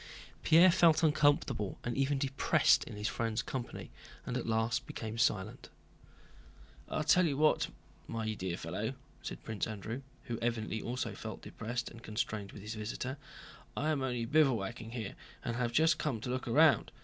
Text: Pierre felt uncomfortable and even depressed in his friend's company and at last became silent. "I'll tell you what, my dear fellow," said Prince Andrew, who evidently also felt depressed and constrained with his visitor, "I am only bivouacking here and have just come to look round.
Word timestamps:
Pierre 0.41 0.71
felt 0.71 1.03
uncomfortable 1.03 1.77
and 1.83 1.95
even 1.95 2.17
depressed 2.17 2.83
in 2.85 2.95
his 2.95 3.07
friend's 3.07 3.43
company 3.43 3.91
and 4.25 4.35
at 4.35 4.47
last 4.47 4.87
became 4.87 5.19
silent. 5.19 5.69
"I'll 6.89 7.03
tell 7.03 7.27
you 7.27 7.37
what, 7.37 7.67
my 8.07 8.33
dear 8.33 8.57
fellow," 8.57 8.95
said 9.21 9.43
Prince 9.43 9.67
Andrew, 9.67 10.01
who 10.23 10.39
evidently 10.39 10.81
also 10.81 11.13
felt 11.13 11.43
depressed 11.43 11.91
and 11.91 12.01
constrained 12.01 12.51
with 12.51 12.63
his 12.63 12.73
visitor, 12.73 13.19
"I 13.77 13.91
am 13.91 14.01
only 14.01 14.25
bivouacking 14.25 14.93
here 14.93 15.13
and 15.45 15.55
have 15.55 15.71
just 15.71 15.99
come 15.99 16.19
to 16.21 16.31
look 16.31 16.47
round. 16.47 16.91